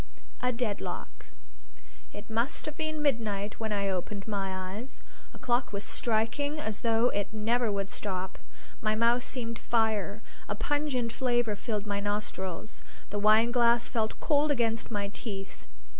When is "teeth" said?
15.09-15.67